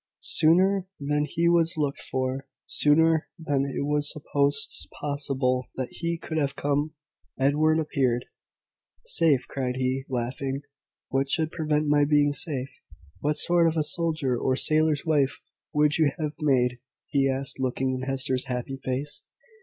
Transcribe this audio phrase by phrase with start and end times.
[0.33, 6.39] Sooner than he was looked for sooner than it was supposed possible that he could
[6.39, 6.95] have come
[7.39, 8.25] Edward appeared.
[9.05, 10.63] "Safe!" cried he, laughing:
[11.09, 12.81] "what should prevent my being safe?
[13.19, 15.39] What sort of a soldier's or sailor's wife
[15.71, 19.21] would you have made?" he asked, looking in Hester's happy face.